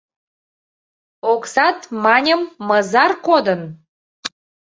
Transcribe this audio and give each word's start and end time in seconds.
—Оксат, 1.33 1.79
маньым, 2.03 2.41
мызар 2.67 3.11
кодын? 3.27 3.61